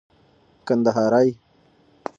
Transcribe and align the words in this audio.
کندهارى 0.67 1.27